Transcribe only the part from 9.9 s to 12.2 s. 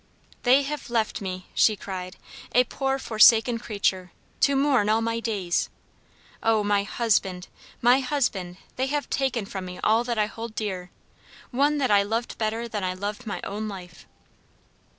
that I hold dear! one that I